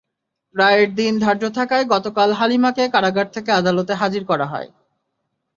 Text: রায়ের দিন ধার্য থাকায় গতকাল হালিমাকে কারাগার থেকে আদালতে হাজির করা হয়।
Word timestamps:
রায়ের 0.55 0.89
দিন 0.95 1.13
ধার্য 1.19 1.43
থাকায় 1.57 1.85
গতকাল 1.85 2.29
হালিমাকে 2.33 2.83
কারাগার 2.93 3.27
থেকে 3.31 3.49
আদালতে 3.51 3.93
হাজির 3.93 4.23
করা 4.25 4.45
হয়। 4.45 4.69